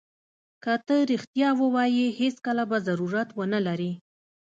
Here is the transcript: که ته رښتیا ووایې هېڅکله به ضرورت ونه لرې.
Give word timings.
که 0.63 0.73
ته 0.87 0.95
رښتیا 1.11 1.49
ووایې 1.61 2.07
هېڅکله 2.19 2.63
به 2.69 2.77
ضرورت 2.87 3.29
ونه 3.37 3.59
لرې. 3.67 3.91